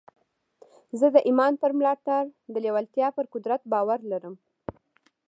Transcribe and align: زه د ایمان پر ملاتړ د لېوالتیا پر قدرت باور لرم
زه 0.99 1.07
د 1.15 1.17
ایمان 1.27 1.53
پر 1.61 1.71
ملاتړ 1.79 2.23
د 2.53 2.55
لېوالتیا 2.63 3.07
پر 3.17 3.25
قدرت 3.33 3.61
باور 3.71 3.99
لرم 4.11 4.35